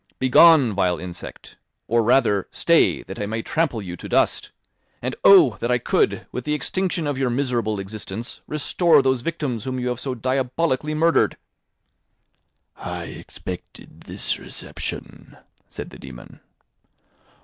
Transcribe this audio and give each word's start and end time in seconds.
Begone, 0.17 0.73
vile 0.73 0.97
insect! 0.97 1.57
Or 1.87 2.01
rather, 2.01 2.47
stay, 2.49 3.03
that 3.03 3.19
I 3.21 3.27
may 3.27 3.43
trample 3.43 3.83
you 3.83 3.95
to 3.97 4.09
dust! 4.09 4.49
And, 4.99 5.15
oh! 5.23 5.57
That 5.59 5.69
I 5.69 5.77
could, 5.77 6.25
with 6.31 6.43
the 6.43 6.55
extinction 6.55 7.05
of 7.05 7.19
your 7.19 7.29
miserable 7.29 7.79
existence, 7.79 8.41
restore 8.47 9.03
those 9.03 9.21
victims 9.21 9.63
whom 9.63 9.79
you 9.79 9.89
have 9.89 9.99
so 9.99 10.15
diabolically 10.15 10.95
murdered!" 10.95 11.37
"I 12.77 13.03
expected 13.09 14.01
this 14.05 14.39
reception," 14.39 15.37
said 15.69 15.91
the 15.91 15.99
dæmon. 15.99 16.39